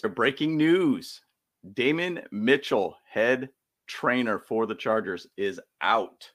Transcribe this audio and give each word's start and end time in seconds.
Breaking 0.00 0.56
news 0.56 1.20
Damon 1.72 2.22
Mitchell, 2.30 2.96
head 3.08 3.48
trainer 3.86 4.38
for 4.38 4.66
the 4.66 4.74
Chargers, 4.74 5.26
is 5.36 5.60
out. 5.80 6.30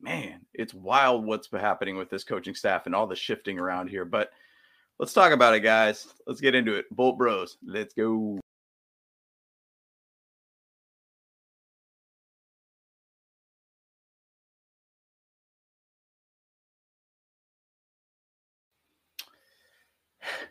Man, 0.00 0.40
it's 0.54 0.74
wild 0.74 1.24
what's 1.26 1.48
happening 1.50 1.96
with 1.96 2.10
this 2.10 2.24
coaching 2.24 2.54
staff 2.54 2.86
and 2.86 2.94
all 2.94 3.06
the 3.06 3.16
shifting 3.16 3.58
around 3.58 3.88
here. 3.88 4.04
But 4.04 4.30
let's 4.98 5.12
talk 5.12 5.32
about 5.32 5.54
it, 5.54 5.60
guys. 5.60 6.06
Let's 6.26 6.40
get 6.40 6.54
into 6.54 6.74
it. 6.74 6.86
Bolt 6.90 7.18
Bros, 7.18 7.56
let's 7.66 7.94
go. 7.94 8.38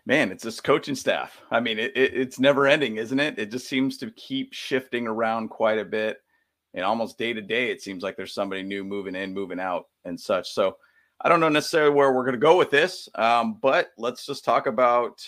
Man, 0.08 0.32
it's 0.32 0.44
this 0.44 0.62
coaching 0.62 0.96
staff. 0.96 1.42
I 1.52 1.60
mean, 1.60 1.78
it, 1.78 1.92
it, 1.96 2.14
it's 2.14 2.40
never 2.40 2.66
ending, 2.66 2.96
isn't 2.96 3.20
it? 3.20 3.38
It 3.38 3.52
just 3.52 3.68
seems 3.68 3.98
to 3.98 4.10
keep 4.12 4.54
shifting 4.54 5.06
around 5.06 5.50
quite 5.50 5.80
a 5.80 5.86
bit. 5.86 6.20
And 6.74 6.86
almost 6.86 7.18
day 7.18 7.34
to 7.34 7.42
day, 7.42 7.70
it 7.70 7.82
seems 7.82 8.04
like 8.04 8.16
there's 8.16 8.34
somebody 8.34 8.64
new 8.64 8.86
moving 8.86 9.16
in, 9.16 9.34
moving 9.34 9.60
out, 9.60 9.88
and 10.06 10.20
such. 10.20 10.52
So 10.52 10.78
I 11.20 11.28
don't 11.28 11.42
know 11.42 11.50
necessarily 11.50 11.94
where 11.94 12.14
we're 12.14 12.24
going 12.24 12.34
to 12.34 12.40
go 12.40 12.58
with 12.58 12.72
this, 12.72 13.10
um, 13.16 13.58
but 13.62 13.90
let's 13.98 14.26
just 14.26 14.46
talk 14.46 14.66
about 14.66 15.22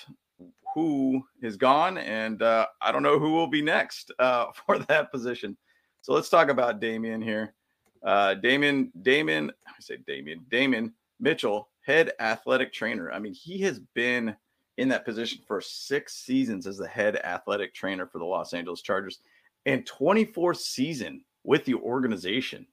who 0.73 1.23
is 1.42 1.58
gone. 1.58 1.98
And 1.98 2.42
uh, 2.42 2.68
I 2.82 2.94
don't 2.94 3.04
know 3.04 3.20
who 3.20 3.34
will 3.34 3.48
be 3.48 3.62
next 3.62 4.12
uh, 4.18 4.48
for 4.66 4.80
that 4.80 5.12
position. 5.12 5.58
So 6.02 6.14
let's 6.14 6.30
talk 6.30 6.50
about 6.50 6.80
Damien 6.80 7.22
here. 7.22 7.54
Uh, 8.02 8.36
Damien, 8.36 8.94
Damien, 9.02 9.52
I 9.68 9.73
say 9.82 9.98
Damien, 10.08 10.46
Damien 10.50 10.94
Mitchell, 11.20 11.68
head 11.82 12.14
athletic 12.22 12.72
trainer. 12.72 13.12
I 13.12 13.20
mean, 13.20 13.34
he 13.34 13.59
has 13.59 13.80
been 13.94 14.38
in 14.80 14.90
that 14.90 15.06
position 15.06 15.40
for 15.46 15.60
six 15.60 16.16
seasons 16.16 16.66
as 16.66 16.78
the 16.78 16.88
head 16.88 17.18
athletic 17.18 17.74
trainer 17.74 18.08
for 18.08 18.18
the 18.18 18.26
Los 18.26 18.54
Angeles 18.54 18.82
Chargers 18.82 19.20
and 19.66 19.86
24th 19.86 20.58
season 20.58 21.23
with 21.44 21.66
the 21.66 21.76
organization. 21.76 22.66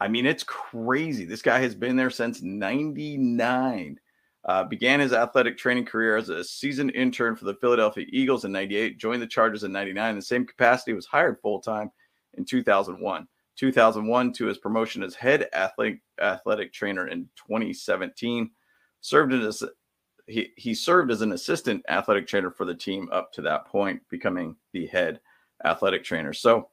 I 0.00 0.08
mean, 0.08 0.26
it's 0.26 0.42
crazy. 0.42 1.24
This 1.24 1.42
guy 1.42 1.60
has 1.60 1.74
been 1.74 1.96
there 1.96 2.10
since 2.10 2.42
99. 2.42 3.98
Uh, 4.44 4.64
began 4.64 5.00
his 5.00 5.12
athletic 5.12 5.56
training 5.56 5.84
career 5.84 6.16
as 6.16 6.28
a 6.28 6.44
season 6.44 6.90
intern 6.90 7.34
for 7.34 7.46
the 7.46 7.54
Philadelphia 7.54 8.06
Eagles 8.10 8.44
in 8.44 8.52
98, 8.52 8.98
joined 8.98 9.22
the 9.22 9.26
Chargers 9.26 9.64
in 9.64 9.72
99. 9.72 10.10
In 10.10 10.16
the 10.16 10.22
same 10.22 10.46
capacity, 10.46 10.92
was 10.92 11.06
hired 11.06 11.40
full 11.40 11.60
time 11.60 11.90
in 12.34 12.44
2001. 12.44 13.26
2001 13.56 14.32
to 14.34 14.46
his 14.46 14.58
promotion 14.58 15.02
as 15.02 15.14
head 15.14 15.48
athletic, 15.54 16.00
athletic 16.20 16.72
trainer 16.72 17.08
in 17.08 17.28
2017. 17.36 18.50
Served 19.00 19.32
as 19.32 19.64
he, 20.26 20.52
he 20.56 20.74
served 20.74 21.10
as 21.10 21.22
an 21.22 21.32
assistant 21.32 21.84
athletic 21.88 22.26
trainer 22.26 22.50
for 22.50 22.64
the 22.64 22.74
team 22.74 23.08
up 23.12 23.32
to 23.32 23.42
that 23.42 23.66
point, 23.66 24.00
becoming 24.10 24.56
the 24.72 24.86
head 24.86 25.20
athletic 25.64 26.04
trainer. 26.04 26.32
So 26.32 26.68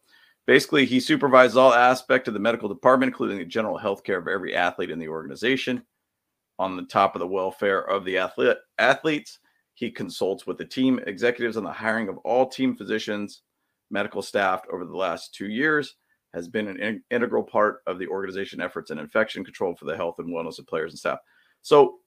basically, 0.48 0.86
he 0.86 1.00
supervises 1.00 1.58
all 1.58 1.74
aspects 1.74 2.28
of 2.28 2.34
the 2.34 2.40
medical 2.40 2.70
department, 2.70 3.12
including 3.12 3.38
the 3.38 3.46
general 3.46 3.78
health 3.78 4.04
care 4.04 4.18
of 4.18 4.28
every 4.28 4.56
athlete 4.56 4.92
in 4.92 5.00
the 5.00 5.08
organization. 5.08 5.84
On 6.60 6.76
the 6.76 6.84
top 6.84 7.16
of 7.16 7.20
the 7.20 7.28
welfare 7.28 7.82
of 7.82 8.06
the 8.06 8.18
athlete, 8.18 8.58
athletes, 8.78 9.40
he 9.74 9.90
consults 9.90 10.46
with 10.46 10.58
the 10.58 10.66
team 10.66 11.00
executives 11.08 11.58
on 11.58 11.64
the 11.64 11.72
hiring 11.72 12.10
of 12.10 12.18
all 12.20 12.48
team 12.48 12.76
physicians, 12.76 13.42
medical 13.90 14.22
staff 14.22 14.62
over 14.72 14.86
the 14.86 14.96
last 14.96 15.34
two 15.34 15.48
years. 15.48 15.96
Has 16.34 16.48
been 16.48 16.68
an 16.68 16.80
in- 16.80 17.04
integral 17.12 17.44
part 17.44 17.82
of 17.86 18.00
the 18.00 18.08
organization 18.08 18.60
efforts 18.60 18.90
in 18.90 18.98
infection 18.98 19.44
control 19.44 19.76
for 19.76 19.86
the 19.86 19.96
health 19.96 20.16
and 20.18 20.30
wellness 20.30 20.58
of 20.58 20.66
players 20.66 20.92
and 20.92 20.98
staff. 20.98 21.20
So 21.62 22.00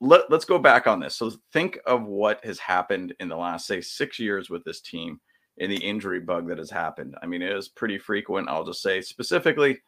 let, 0.00 0.32
us 0.32 0.44
go 0.44 0.58
back 0.58 0.86
on 0.86 1.00
this. 1.00 1.14
So 1.14 1.32
think 1.52 1.78
of 1.86 2.04
what 2.04 2.44
has 2.44 2.58
happened 2.58 3.14
in 3.20 3.28
the 3.28 3.36
last, 3.36 3.66
say, 3.66 3.80
six 3.80 4.18
years 4.18 4.48
with 4.48 4.64
this 4.64 4.80
team 4.80 5.20
and 5.58 5.70
the 5.70 5.76
injury 5.76 6.20
bug 6.20 6.48
that 6.48 6.58
has 6.58 6.70
happened. 6.70 7.14
I 7.22 7.26
mean, 7.26 7.42
it 7.42 7.52
is 7.52 7.68
pretty 7.68 7.98
frequent. 7.98 8.48
I'll 8.48 8.64
just 8.64 8.82
say 8.82 9.02
specifically, 9.02 9.78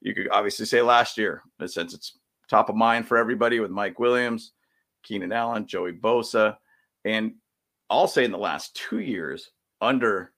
you 0.00 0.14
could 0.14 0.28
obviously 0.30 0.64
say 0.64 0.80
last 0.80 1.18
year, 1.18 1.42
since 1.66 1.92
it's 1.92 2.18
top 2.48 2.70
of 2.70 2.74
mind 2.74 3.06
for 3.06 3.18
everybody 3.18 3.60
with 3.60 3.70
Mike 3.70 3.98
Williams, 3.98 4.52
Keenan 5.02 5.32
Allen, 5.32 5.66
Joey 5.66 5.92
Bosa, 5.92 6.56
and 7.04 7.34
I'll 7.90 8.08
say 8.08 8.24
in 8.24 8.32
the 8.32 8.38
last 8.38 8.74
two 8.74 9.00
years 9.00 9.50
under 9.80 10.32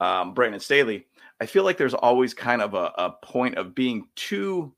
um, 0.00 0.34
Brandon 0.34 0.60
Staley, 0.60 1.06
I 1.40 1.46
feel 1.46 1.64
like 1.64 1.78
there's 1.78 1.94
always 1.94 2.34
kind 2.34 2.62
of 2.62 2.74
a, 2.74 2.92
a 2.98 3.14
point 3.22 3.56
of 3.56 3.74
being 3.74 4.08
too 4.16 4.74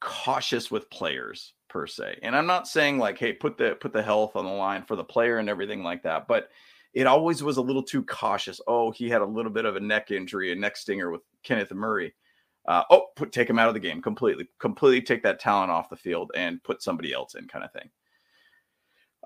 cautious 0.00 0.70
with 0.70 0.90
players 0.90 1.52
per 1.72 1.86
se. 1.86 2.18
And 2.22 2.36
I'm 2.36 2.46
not 2.46 2.68
saying 2.68 2.98
like, 2.98 3.18
hey, 3.18 3.32
put 3.32 3.56
the 3.56 3.76
put 3.80 3.94
the 3.94 4.02
health 4.02 4.36
on 4.36 4.44
the 4.44 4.50
line 4.50 4.82
for 4.82 4.94
the 4.94 5.02
player 5.02 5.38
and 5.38 5.48
everything 5.48 5.82
like 5.82 6.02
that, 6.02 6.28
but 6.28 6.50
it 6.92 7.06
always 7.06 7.42
was 7.42 7.56
a 7.56 7.62
little 7.62 7.82
too 7.82 8.04
cautious. 8.04 8.60
Oh, 8.68 8.90
he 8.90 9.08
had 9.08 9.22
a 9.22 9.26
little 9.26 9.50
bit 9.50 9.64
of 9.64 9.76
a 9.76 9.80
neck 9.80 10.10
injury, 10.10 10.52
a 10.52 10.54
neck 10.54 10.76
stinger 10.76 11.10
with 11.10 11.22
Kenneth 11.42 11.72
Murray. 11.72 12.14
Uh, 12.68 12.82
oh, 12.90 13.06
put 13.16 13.32
take 13.32 13.48
him 13.48 13.58
out 13.58 13.68
of 13.68 13.74
the 13.74 13.80
game 13.80 14.02
completely, 14.02 14.48
completely 14.58 15.00
take 15.00 15.22
that 15.22 15.40
talent 15.40 15.70
off 15.70 15.88
the 15.88 15.96
field 15.96 16.30
and 16.36 16.62
put 16.62 16.82
somebody 16.82 17.12
else 17.12 17.34
in, 17.34 17.48
kind 17.48 17.64
of 17.64 17.72
thing. 17.72 17.88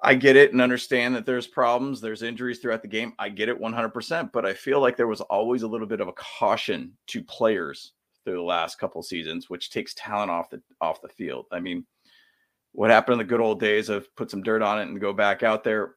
I 0.03 0.15
get 0.15 0.37
it 0.37 0.53
and 0.53 0.61
understand 0.61 1.17
that 1.17 1.27
there's 1.27 1.47
problems, 1.47 2.01
there's 2.01 2.23
injuries 2.23 2.61
throughout 2.61 2.83
the 2.83 2.89
game. 2.89 3.15
I 3.19 3.29
get 3.29 3.49
it 3.49 3.61
100%, 3.61 4.31
but 4.31 4.47
I 4.47 4.55
feel 4.55 4.81
like 4.81 4.97
there 4.97 5.07
was 5.09 5.23
always 5.23 5.63
a 5.63 5.69
little 5.69 5.87
bit 5.87 6.01
of 6.01 6.09
a 6.09 6.13
caution 6.13 6.93
to 7.09 7.23
players 7.25 7.93
through 8.25 8.37
the 8.37 8.43
last 8.43 8.79
couple 8.79 9.03
seasons, 9.03 9.51
which 9.51 9.71
takes 9.71 9.95
talent 9.95 10.31
off 10.31 10.51
the 10.51 10.61
off 10.81 11.01
the 11.01 11.09
field. 11.09 11.47
I 11.51 11.61
mean, 11.61 11.87
what 12.77 12.91
happened 12.91 13.15
in 13.15 13.19
the 13.19 13.25
good 13.25 13.41
old 13.41 13.59
days 13.59 13.89
of 13.89 14.15
put 14.17 14.31
some 14.31 14.43
dirt 14.43 14.61
on 14.61 14.79
it 14.79 14.83
and 14.83 15.01
go 15.01 15.15
back 15.15 15.43
out 15.43 15.65
there. 15.65 15.95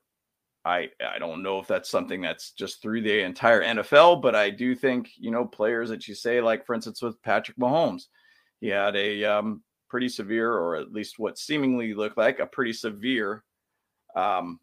I 0.64 0.90
I 1.06 1.20
don't 1.20 1.44
know 1.44 1.60
if 1.60 1.68
that's 1.68 1.90
something 1.90 2.22
that's 2.22 2.52
just 2.52 2.82
through 2.82 3.02
the 3.02 3.20
entire 3.20 3.62
NFL, 3.62 4.22
but 4.22 4.34
I 4.34 4.50
do 4.50 4.74
think 4.76 5.10
you 5.18 5.30
know 5.30 5.46
players 5.46 5.90
that 5.90 6.08
you 6.08 6.16
say 6.16 6.40
like 6.40 6.66
for 6.66 6.74
instance 6.74 7.02
with 7.02 7.22
Patrick 7.22 7.58
Mahomes, 7.58 8.04
he 8.62 8.70
had 8.70 8.96
a 8.96 9.26
um, 9.26 9.62
pretty 9.90 10.08
severe 10.08 10.54
or 10.54 10.78
at 10.78 10.94
least 10.94 11.20
what 11.20 11.38
seemingly 11.38 11.94
looked 11.94 12.18
like 12.18 12.40
a 12.40 12.46
pretty 12.46 12.72
severe 12.72 13.44
um, 14.16 14.62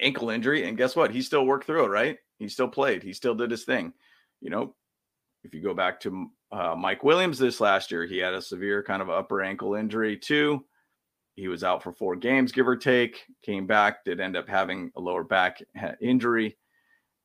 ankle 0.00 0.30
injury, 0.30 0.66
and 0.66 0.78
guess 0.78 0.96
what? 0.96 1.10
He 1.10 1.20
still 1.20 1.44
worked 1.44 1.66
through 1.66 1.84
it, 1.84 1.88
right? 1.88 2.16
He 2.38 2.48
still 2.48 2.68
played, 2.68 3.02
he 3.02 3.12
still 3.12 3.34
did 3.34 3.50
his 3.50 3.64
thing. 3.64 3.92
You 4.40 4.48
know, 4.48 4.74
if 5.44 5.52
you 5.52 5.62
go 5.62 5.74
back 5.74 6.00
to 6.00 6.30
uh, 6.52 6.74
Mike 6.74 7.04
Williams 7.04 7.38
this 7.38 7.60
last 7.60 7.90
year, 7.90 8.06
he 8.06 8.16
had 8.16 8.32
a 8.32 8.40
severe 8.40 8.82
kind 8.82 9.02
of 9.02 9.10
upper 9.10 9.42
ankle 9.42 9.74
injury 9.74 10.16
too. 10.16 10.64
He 11.38 11.46
was 11.46 11.62
out 11.62 11.84
for 11.84 11.92
four 11.92 12.16
games, 12.16 12.50
give 12.50 12.66
or 12.66 12.74
take. 12.74 13.24
Came 13.42 13.64
back, 13.64 14.04
did 14.04 14.18
end 14.18 14.36
up 14.36 14.48
having 14.48 14.90
a 14.96 15.00
lower 15.00 15.22
back 15.22 15.62
injury, 16.00 16.58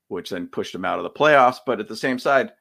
which 0.08 0.30
then 0.30 0.48
pushed 0.48 0.76
him 0.76 0.86
out 0.86 1.00
of 1.00 1.04
the 1.04 1.10
playoffs. 1.10 1.58
But 1.66 1.80
at 1.80 1.88
the 1.88 1.96
same 1.96 2.20
side, 2.20 2.52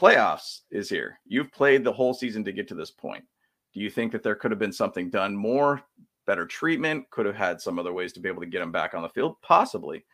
playoffs 0.00 0.60
is 0.70 0.88
here. 0.88 1.20
You've 1.26 1.52
played 1.52 1.84
the 1.84 1.92
whole 1.92 2.14
season 2.14 2.42
to 2.44 2.52
get 2.52 2.68
to 2.68 2.74
this 2.74 2.90
point. 2.90 3.22
Do 3.74 3.80
you 3.80 3.90
think 3.90 4.12
that 4.12 4.22
there 4.22 4.34
could 4.34 4.50
have 4.50 4.58
been 4.58 4.72
something 4.72 5.10
done 5.10 5.36
more, 5.36 5.82
better 6.26 6.46
treatment? 6.46 7.10
Could 7.10 7.26
have 7.26 7.36
had 7.36 7.60
some 7.60 7.78
other 7.78 7.92
ways 7.92 8.14
to 8.14 8.20
be 8.20 8.30
able 8.30 8.40
to 8.40 8.48
get 8.48 8.62
him 8.62 8.72
back 8.72 8.94
on 8.94 9.02
the 9.02 9.10
field? 9.10 9.36
Possibly. 9.42 10.06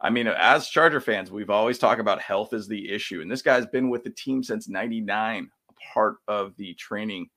I 0.00 0.08
mean, 0.08 0.28
as 0.28 0.68
Charger 0.68 1.00
fans, 1.00 1.32
we've 1.32 1.50
always 1.50 1.80
talked 1.80 2.00
about 2.00 2.22
health 2.22 2.52
is 2.52 2.68
the 2.68 2.92
issue. 2.92 3.22
And 3.22 3.30
this 3.30 3.42
guy's 3.42 3.66
been 3.66 3.90
with 3.90 4.04
the 4.04 4.10
team 4.10 4.44
since 4.44 4.68
99, 4.68 5.50
a 5.68 5.72
part 5.92 6.18
of 6.28 6.54
the 6.58 6.74
training 6.74 7.28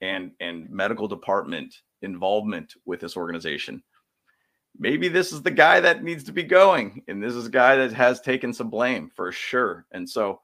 and, 0.00 0.30
and 0.38 0.70
medical 0.70 1.08
department 1.08 1.74
involvement 2.02 2.74
with 2.84 3.00
this 3.00 3.16
organization. 3.16 3.82
Maybe 4.78 5.08
this 5.08 5.32
is 5.32 5.42
the 5.42 5.50
guy 5.50 5.80
that 5.80 6.04
needs 6.04 6.24
to 6.24 6.32
be 6.32 6.42
going, 6.42 7.02
and 7.08 7.22
this 7.22 7.34
is 7.34 7.46
a 7.46 7.50
guy 7.50 7.76
that 7.76 7.92
has 7.92 8.20
taken 8.20 8.52
some 8.52 8.70
blame 8.70 9.10
for 9.14 9.32
sure. 9.32 9.86
And 9.92 10.08
so, 10.08 10.40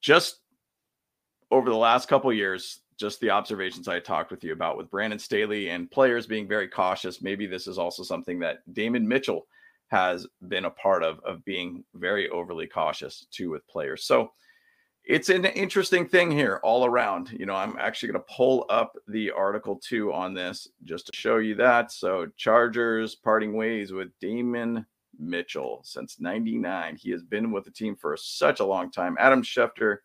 just 0.00 0.40
over 1.50 1.70
the 1.70 1.76
last 1.76 2.08
couple 2.08 2.32
years, 2.32 2.80
just 2.98 3.20
the 3.20 3.30
observations 3.30 3.88
I 3.88 4.00
talked 4.00 4.30
with 4.30 4.42
you 4.44 4.52
about 4.52 4.76
with 4.76 4.90
Brandon 4.90 5.18
Staley 5.18 5.70
and 5.70 5.90
players 5.90 6.26
being 6.26 6.48
very 6.48 6.68
cautious. 6.68 7.22
Maybe 7.22 7.46
this 7.46 7.66
is 7.66 7.78
also 7.78 8.02
something 8.02 8.38
that 8.40 8.58
Damon 8.72 9.06
Mitchell 9.06 9.46
has 9.88 10.26
been 10.48 10.64
a 10.64 10.70
part 10.70 11.02
of, 11.02 11.20
of 11.20 11.44
being 11.44 11.84
very 11.94 12.28
overly 12.30 12.66
cautious 12.66 13.26
too 13.30 13.50
with 13.50 13.66
players. 13.68 14.04
So 14.04 14.32
it's 15.06 15.28
an 15.28 15.44
interesting 15.44 16.06
thing 16.06 16.32
here 16.32 16.60
all 16.64 16.84
around. 16.84 17.30
You 17.30 17.46
know, 17.46 17.54
I'm 17.54 17.76
actually 17.78 18.10
going 18.10 18.24
to 18.24 18.34
pull 18.34 18.66
up 18.68 18.96
the 19.06 19.30
article 19.30 19.76
too 19.76 20.12
on 20.12 20.34
this 20.34 20.66
just 20.84 21.06
to 21.06 21.12
show 21.14 21.36
you 21.38 21.54
that. 21.56 21.92
So, 21.92 22.26
Chargers 22.36 23.14
parting 23.14 23.54
ways 23.54 23.92
with 23.92 24.08
Damon 24.20 24.84
Mitchell 25.16 25.80
since 25.84 26.20
99. 26.20 26.96
He 26.96 27.12
has 27.12 27.22
been 27.22 27.52
with 27.52 27.64
the 27.64 27.70
team 27.70 27.94
for 27.94 28.16
such 28.16 28.58
a 28.58 28.64
long 28.64 28.90
time. 28.90 29.16
Adam 29.20 29.42
Schefter 29.42 29.98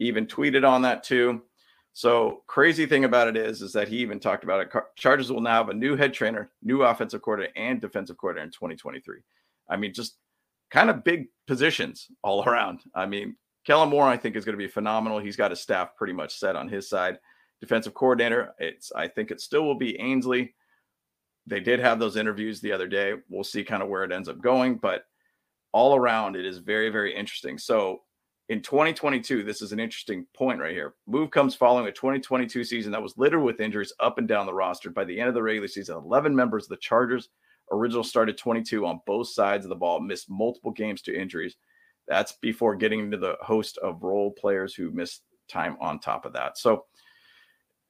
even 0.00 0.26
tweeted 0.26 0.68
on 0.68 0.82
that 0.82 1.04
too. 1.04 1.42
So, 1.92 2.42
crazy 2.48 2.86
thing 2.86 3.04
about 3.04 3.28
it 3.28 3.36
is, 3.36 3.62
is 3.62 3.72
that 3.74 3.86
he 3.86 3.98
even 3.98 4.18
talked 4.18 4.42
about 4.42 4.60
it. 4.60 4.72
Chargers 4.96 5.30
will 5.30 5.40
now 5.40 5.58
have 5.58 5.68
a 5.68 5.74
new 5.74 5.94
head 5.94 6.12
trainer, 6.12 6.50
new 6.64 6.82
offensive 6.82 7.22
coordinator, 7.22 7.52
and 7.54 7.80
defensive 7.80 8.16
coordinator 8.16 8.46
in 8.46 8.50
2023. 8.50 9.20
I 9.70 9.76
mean, 9.76 9.94
just 9.94 10.16
kind 10.72 10.90
of 10.90 11.04
big 11.04 11.26
positions 11.46 12.08
all 12.24 12.42
around. 12.48 12.80
I 12.92 13.06
mean, 13.06 13.36
Kellen 13.64 13.90
Moore, 13.90 14.06
I 14.06 14.16
think, 14.16 14.36
is 14.36 14.44
going 14.44 14.58
to 14.58 14.64
be 14.64 14.68
phenomenal. 14.68 15.18
He's 15.18 15.36
got 15.36 15.50
his 15.50 15.60
staff 15.60 15.96
pretty 15.96 16.12
much 16.12 16.38
set 16.38 16.56
on 16.56 16.68
his 16.68 16.88
side. 16.88 17.18
Defensive 17.60 17.94
coordinator, 17.94 18.54
it's 18.58 18.90
I 18.92 19.06
think 19.06 19.30
it 19.30 19.40
still 19.40 19.64
will 19.64 19.76
be 19.76 19.98
Ansley. 19.98 20.54
They 21.46 21.60
did 21.60 21.80
have 21.80 21.98
those 21.98 22.16
interviews 22.16 22.60
the 22.60 22.72
other 22.72 22.88
day. 22.88 23.14
We'll 23.28 23.44
see 23.44 23.64
kind 23.64 23.82
of 23.82 23.88
where 23.88 24.04
it 24.04 24.12
ends 24.12 24.28
up 24.28 24.40
going, 24.40 24.76
but 24.76 25.04
all 25.72 25.94
around, 25.96 26.36
it 26.36 26.44
is 26.44 26.58
very, 26.58 26.90
very 26.90 27.14
interesting. 27.14 27.58
So 27.58 28.02
in 28.48 28.60
2022, 28.60 29.42
this 29.44 29.62
is 29.62 29.72
an 29.72 29.80
interesting 29.80 30.26
point 30.36 30.60
right 30.60 30.72
here. 30.72 30.94
Move 31.06 31.30
comes 31.30 31.54
following 31.54 31.86
a 31.86 31.92
2022 31.92 32.64
season 32.64 32.92
that 32.92 33.02
was 33.02 33.16
littered 33.16 33.42
with 33.42 33.60
injuries 33.60 33.92
up 34.00 34.18
and 34.18 34.28
down 34.28 34.46
the 34.46 34.52
roster. 34.52 34.90
By 34.90 35.04
the 35.04 35.18
end 35.18 35.28
of 35.28 35.34
the 35.34 35.42
regular 35.42 35.68
season, 35.68 35.96
11 35.96 36.34
members 36.34 36.64
of 36.64 36.70
the 36.70 36.76
Chargers 36.76 37.28
original 37.70 38.04
started 38.04 38.36
22 38.36 38.84
on 38.84 39.00
both 39.06 39.28
sides 39.28 39.64
of 39.64 39.70
the 39.70 39.76
ball, 39.76 40.00
missed 40.00 40.28
multiple 40.28 40.72
games 40.72 41.00
to 41.02 41.18
injuries. 41.18 41.56
That's 42.08 42.32
before 42.32 42.76
getting 42.76 43.00
into 43.00 43.16
the 43.16 43.36
host 43.40 43.78
of 43.78 44.02
role 44.02 44.32
players 44.32 44.74
who 44.74 44.90
missed 44.90 45.22
time 45.48 45.76
on 45.80 46.00
top 46.00 46.24
of 46.24 46.32
that. 46.34 46.58
So 46.58 46.86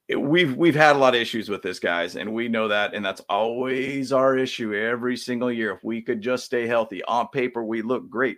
we've 0.09 0.55
we've 0.55 0.75
had 0.75 0.95
a 0.95 0.99
lot 0.99 1.15
of 1.15 1.21
issues 1.21 1.49
with 1.49 1.61
this, 1.61 1.79
guys, 1.79 2.15
and 2.15 2.33
we 2.33 2.47
know 2.47 2.67
that, 2.67 2.93
and 2.93 3.05
that's 3.05 3.21
always 3.29 4.11
our 4.11 4.37
issue 4.37 4.73
every 4.73 5.17
single 5.17 5.51
year. 5.51 5.73
If 5.73 5.83
we 5.83 6.01
could 6.01 6.21
just 6.21 6.45
stay 6.45 6.67
healthy, 6.67 7.03
on 7.03 7.27
paper 7.29 7.63
we 7.63 7.81
look 7.81 8.09
great. 8.09 8.37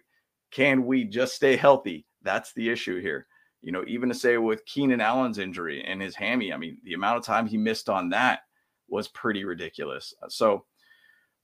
Can 0.51 0.85
we 0.85 1.03
just 1.03 1.35
stay 1.35 1.55
healthy? 1.55 2.05
That's 2.21 2.53
the 2.53 2.69
issue 2.69 3.01
here. 3.01 3.27
You 3.61 3.71
know, 3.71 3.83
even 3.87 4.09
to 4.09 4.15
say 4.15 4.37
with 4.37 4.65
Keenan 4.65 5.01
Allen's 5.01 5.39
injury 5.39 5.83
and 5.83 6.01
his 6.01 6.15
hammy, 6.15 6.53
I 6.53 6.57
mean, 6.57 6.77
the 6.83 6.93
amount 6.93 7.17
of 7.17 7.25
time 7.25 7.47
he 7.47 7.57
missed 7.57 7.89
on 7.89 8.09
that 8.09 8.41
was 8.87 9.07
pretty 9.07 9.43
ridiculous. 9.43 10.13
So 10.29 10.65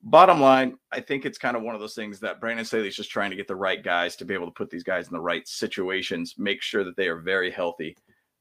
bottom 0.03 0.41
line, 0.41 0.77
I 0.91 0.99
think 0.99 1.25
it's 1.25 1.37
kind 1.37 1.55
of 1.55 1.63
one 1.63 1.75
of 1.75 1.81
those 1.81 1.95
things 1.95 2.19
that 2.19 2.39
Brandon 2.39 2.65
Staley's 2.65 2.95
just 2.95 3.11
trying 3.11 3.29
to 3.29 3.35
get 3.35 3.47
the 3.47 3.55
right 3.55 3.83
guys 3.83 4.15
to 4.17 4.25
be 4.25 4.33
able 4.33 4.47
to 4.47 4.51
put 4.51 4.69
these 4.69 4.83
guys 4.83 5.07
in 5.07 5.13
the 5.13 5.19
right 5.19 5.47
situations, 5.47 6.35
make 6.37 6.61
sure 6.61 6.83
that 6.83 6.95
they 6.95 7.07
are 7.07 7.19
very 7.19 7.51
healthy 7.51 7.95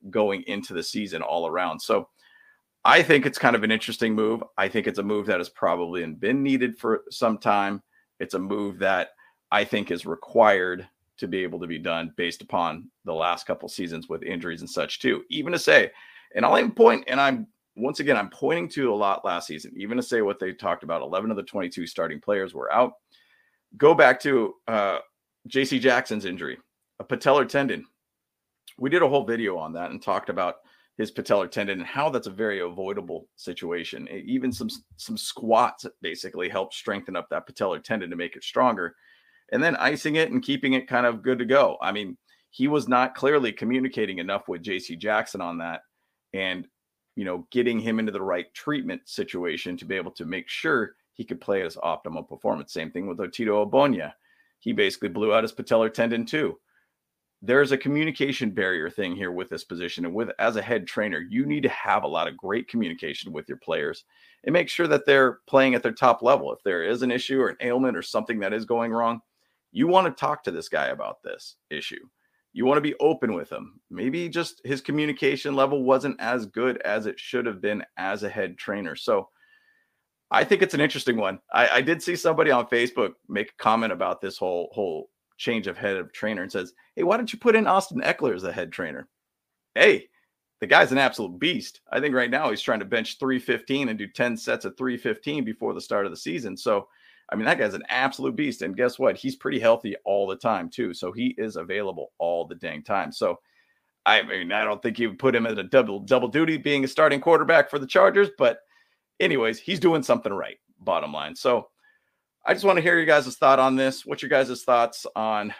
going 0.08 0.42
into 0.46 0.72
the 0.72 0.82
season 0.82 1.22
all 1.22 1.46
around. 1.46 1.80
So 1.80 2.08
I 2.84 3.02
think 3.02 3.26
it's 3.26 3.38
kind 3.38 3.54
of 3.54 3.62
an 3.62 3.70
interesting 3.70 4.14
move. 4.14 4.42
I 4.56 4.68
think 4.68 4.86
it's 4.86 4.98
a 4.98 5.02
move 5.02 5.26
that 5.26 5.38
has 5.38 5.50
probably 5.50 6.04
been 6.06 6.42
needed 6.42 6.78
for 6.78 7.02
some 7.10 7.36
time. 7.36 7.82
It's 8.20 8.34
a 8.34 8.38
move 8.38 8.78
that 8.78 9.10
I 9.52 9.64
think 9.64 9.90
is 9.90 10.06
required 10.06 10.88
to 11.18 11.28
be 11.28 11.42
able 11.42 11.60
to 11.60 11.66
be 11.66 11.78
done 11.78 12.14
based 12.16 12.40
upon 12.40 12.88
the 13.04 13.12
last 13.12 13.46
couple 13.46 13.68
seasons 13.68 14.08
with 14.08 14.22
injuries 14.22 14.62
and 14.62 14.70
such 14.70 15.00
too. 15.00 15.24
Even 15.28 15.52
to 15.52 15.58
say, 15.58 15.90
and 16.34 16.44
I'll 16.44 16.58
even 16.58 16.72
point, 16.72 17.04
and 17.06 17.20
I'm 17.20 17.46
once 17.76 18.00
again, 18.00 18.16
I'm 18.16 18.30
pointing 18.30 18.68
to 18.70 18.92
a 18.92 18.94
lot 18.94 19.24
last 19.24 19.46
season, 19.46 19.72
even 19.76 19.96
to 19.96 20.02
say 20.02 20.22
what 20.22 20.38
they 20.38 20.52
talked 20.52 20.82
about 20.82 21.02
11 21.02 21.30
of 21.30 21.36
the 21.36 21.42
22 21.42 21.86
starting 21.86 22.20
players 22.20 22.54
were 22.54 22.72
out. 22.72 22.94
Go 23.76 23.94
back 23.94 24.20
to 24.20 24.54
uh, 24.66 24.98
JC 25.48 25.80
Jackson's 25.80 26.24
injury, 26.24 26.58
a 26.98 27.04
patellar 27.04 27.48
tendon. 27.48 27.86
We 28.78 28.90
did 28.90 29.02
a 29.02 29.08
whole 29.08 29.24
video 29.24 29.56
on 29.56 29.72
that 29.74 29.90
and 29.90 30.02
talked 30.02 30.28
about 30.28 30.56
his 31.00 31.10
patellar 31.10 31.50
tendon 31.50 31.78
and 31.78 31.86
how 31.86 32.10
that's 32.10 32.26
a 32.26 32.30
very 32.30 32.60
avoidable 32.60 33.26
situation. 33.36 34.08
Even 34.08 34.52
some 34.52 34.68
some 34.96 35.16
squats 35.16 35.86
basically 36.02 36.48
help 36.48 36.74
strengthen 36.74 37.16
up 37.16 37.28
that 37.30 37.48
patellar 37.48 37.82
tendon 37.82 38.10
to 38.10 38.16
make 38.16 38.36
it 38.36 38.44
stronger, 38.44 38.94
and 39.52 39.62
then 39.62 39.76
icing 39.76 40.16
it 40.16 40.30
and 40.30 40.42
keeping 40.42 40.74
it 40.74 40.88
kind 40.88 41.06
of 41.06 41.22
good 41.22 41.38
to 41.38 41.44
go. 41.46 41.78
I 41.80 41.92
mean, 41.92 42.18
he 42.50 42.68
was 42.68 42.88
not 42.88 43.14
clearly 43.14 43.52
communicating 43.52 44.18
enough 44.18 44.48
with 44.48 44.62
JC 44.62 44.98
Jackson 44.98 45.40
on 45.40 45.58
that, 45.58 45.80
and 46.34 46.66
you 47.20 47.26
know, 47.26 47.46
getting 47.50 47.78
him 47.78 47.98
into 47.98 48.10
the 48.10 48.22
right 48.22 48.46
treatment 48.54 49.02
situation 49.04 49.76
to 49.76 49.84
be 49.84 49.94
able 49.94 50.10
to 50.10 50.24
make 50.24 50.48
sure 50.48 50.94
he 51.12 51.22
could 51.22 51.38
play 51.38 51.58
at 51.58 51.66
his 51.66 51.76
optimal 51.76 52.26
performance. 52.26 52.72
Same 52.72 52.90
thing 52.90 53.06
with 53.06 53.18
Otito 53.18 53.70
Ogbonnia. 53.70 54.14
He 54.58 54.72
basically 54.72 55.10
blew 55.10 55.34
out 55.34 55.44
his 55.44 55.52
patellar 55.52 55.92
tendon 55.92 56.24
too. 56.24 56.58
There's 57.42 57.72
a 57.72 57.76
communication 57.76 58.52
barrier 58.52 58.88
thing 58.88 59.14
here 59.14 59.32
with 59.32 59.50
this 59.50 59.64
position. 59.64 60.06
And 60.06 60.14
with 60.14 60.30
as 60.38 60.56
a 60.56 60.62
head 60.62 60.86
trainer, 60.86 61.18
you 61.18 61.44
need 61.44 61.62
to 61.64 61.68
have 61.68 62.04
a 62.04 62.08
lot 62.08 62.26
of 62.26 62.38
great 62.38 62.68
communication 62.68 63.32
with 63.32 63.46
your 63.50 63.58
players 63.58 64.04
and 64.44 64.54
make 64.54 64.70
sure 64.70 64.86
that 64.86 65.04
they're 65.04 65.40
playing 65.46 65.74
at 65.74 65.82
their 65.82 65.92
top 65.92 66.22
level. 66.22 66.50
If 66.54 66.62
there 66.62 66.84
is 66.84 67.02
an 67.02 67.10
issue 67.10 67.38
or 67.38 67.50
an 67.50 67.58
ailment 67.60 67.98
or 67.98 68.02
something 68.02 68.38
that 68.40 68.54
is 68.54 68.64
going 68.64 68.92
wrong, 68.92 69.20
you 69.72 69.86
want 69.88 70.06
to 70.06 70.18
talk 70.18 70.42
to 70.44 70.50
this 70.50 70.70
guy 70.70 70.86
about 70.86 71.22
this 71.22 71.56
issue 71.68 72.00
you 72.52 72.66
want 72.66 72.78
to 72.78 72.82
be 72.82 72.94
open 73.00 73.34
with 73.34 73.50
him. 73.50 73.80
Maybe 73.90 74.28
just 74.28 74.60
his 74.64 74.80
communication 74.80 75.54
level 75.54 75.84
wasn't 75.84 76.20
as 76.20 76.46
good 76.46 76.80
as 76.82 77.06
it 77.06 77.18
should 77.18 77.46
have 77.46 77.60
been 77.60 77.84
as 77.96 78.22
a 78.22 78.28
head 78.28 78.58
trainer. 78.58 78.96
So 78.96 79.28
I 80.30 80.44
think 80.44 80.62
it's 80.62 80.74
an 80.74 80.80
interesting 80.80 81.16
one. 81.16 81.40
I, 81.52 81.68
I 81.68 81.80
did 81.80 82.02
see 82.02 82.16
somebody 82.16 82.50
on 82.50 82.66
Facebook 82.66 83.12
make 83.28 83.50
a 83.50 83.62
comment 83.62 83.92
about 83.92 84.20
this 84.20 84.38
whole 84.38 84.70
whole 84.72 85.10
change 85.38 85.66
of 85.66 85.76
head 85.76 85.96
of 85.96 86.12
trainer 86.12 86.42
and 86.42 86.52
says, 86.52 86.72
Hey, 86.96 87.02
why 87.02 87.16
don't 87.16 87.32
you 87.32 87.38
put 87.38 87.56
in 87.56 87.66
Austin 87.66 88.00
Ekeler 88.00 88.34
as 88.34 88.42
the 88.42 88.52
head 88.52 88.72
trainer? 88.72 89.08
Hey, 89.74 90.08
the 90.60 90.66
guy's 90.66 90.92
an 90.92 90.98
absolute 90.98 91.38
beast. 91.38 91.80
I 91.90 92.00
think 92.00 92.14
right 92.14 92.30
now 92.30 92.50
he's 92.50 92.60
trying 92.60 92.80
to 92.80 92.84
bench 92.84 93.18
315 93.18 93.88
and 93.88 93.98
do 93.98 94.06
10 94.06 94.36
sets 94.36 94.64
of 94.64 94.76
315 94.76 95.44
before 95.44 95.72
the 95.72 95.80
start 95.80 96.04
of 96.04 96.12
the 96.12 96.16
season. 96.16 96.56
So 96.56 96.88
I 97.32 97.36
mean, 97.36 97.44
that 97.44 97.58
guy's 97.58 97.74
an 97.74 97.84
absolute 97.88 98.36
beast. 98.36 98.62
And 98.62 98.76
guess 98.76 98.98
what? 98.98 99.16
He's 99.16 99.36
pretty 99.36 99.60
healthy 99.60 99.96
all 100.04 100.26
the 100.26 100.36
time, 100.36 100.68
too. 100.68 100.92
So 100.92 101.12
he 101.12 101.34
is 101.38 101.56
available 101.56 102.12
all 102.18 102.46
the 102.46 102.56
dang 102.56 102.82
time. 102.82 103.12
So 103.12 103.38
I 104.06 104.22
mean, 104.22 104.52
I 104.52 104.64
don't 104.64 104.82
think 104.82 104.98
you 104.98 105.10
would 105.10 105.18
put 105.18 105.34
him 105.34 105.46
at 105.46 105.58
a 105.58 105.62
double 105.62 106.00
double 106.00 106.28
duty 106.28 106.56
being 106.56 106.84
a 106.84 106.88
starting 106.88 107.20
quarterback 107.20 107.70
for 107.70 107.78
the 107.78 107.86
Chargers, 107.86 108.30
but 108.38 108.60
anyways, 109.18 109.58
he's 109.58 109.80
doing 109.80 110.02
something 110.02 110.32
right, 110.32 110.58
bottom 110.80 111.12
line. 111.12 111.36
So 111.36 111.68
I 112.46 112.54
just 112.54 112.64
want 112.64 112.76
to 112.76 112.82
hear 112.82 112.96
your 112.96 113.06
guys' 113.06 113.36
thought 113.36 113.58
on 113.58 113.76
this. 113.76 114.06
What's 114.06 114.22
your 114.22 114.30
guys' 114.30 114.62
thoughts 114.62 115.06
on 115.14 115.52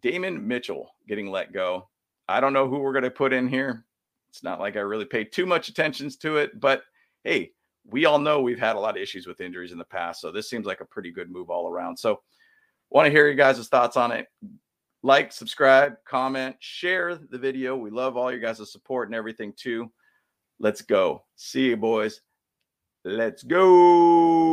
Damon 0.00 0.46
Mitchell 0.46 0.94
getting 1.06 1.30
let 1.30 1.52
go? 1.52 1.88
I 2.28 2.40
don't 2.40 2.54
know 2.54 2.68
who 2.68 2.78
we're 2.78 2.94
going 2.94 3.04
to 3.04 3.10
put 3.10 3.34
in 3.34 3.46
here. 3.46 3.84
It's 4.30 4.42
not 4.42 4.60
like 4.60 4.76
I 4.76 4.80
really 4.80 5.04
paid 5.04 5.30
too 5.30 5.44
much 5.44 5.68
attention 5.68 6.08
to 6.20 6.38
it, 6.38 6.58
but 6.58 6.82
hey, 7.24 7.52
we 7.84 8.04
all 8.04 8.18
know 8.18 8.40
we've 8.40 8.60
had 8.60 8.76
a 8.76 8.80
lot 8.80 8.96
of 8.96 9.02
issues 9.02 9.26
with 9.26 9.40
injuries 9.40 9.72
in 9.72 9.78
the 9.78 9.84
past. 9.84 10.20
So 10.20 10.30
this 10.30 10.48
seems 10.48 10.66
like 10.66 10.80
a 10.80 10.86
pretty 10.86 11.10
good 11.10 11.30
move 11.30 11.50
all 11.50 11.68
around. 11.68 11.96
So 11.96 12.20
want 12.90 13.06
to 13.06 13.10
hear 13.10 13.28
you 13.28 13.34
guys' 13.34 13.68
thoughts 13.68 13.96
on 13.96 14.12
it. 14.12 14.26
Like, 15.02 15.32
subscribe, 15.32 15.94
comment, 16.06 16.56
share 16.60 17.16
the 17.16 17.38
video. 17.38 17.76
We 17.76 17.90
love 17.90 18.16
all 18.16 18.30
your 18.30 18.40
guys' 18.40 18.70
support 18.70 19.08
and 19.08 19.14
everything 19.14 19.52
too. 19.56 19.90
Let's 20.60 20.82
go. 20.82 21.24
See 21.34 21.70
you, 21.70 21.76
boys. 21.76 22.20
Let's 23.04 23.42
go. 23.42 24.51